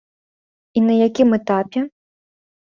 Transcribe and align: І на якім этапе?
І 0.73 0.79
на 0.87 0.95
якім 1.07 1.37
этапе? 1.39 1.87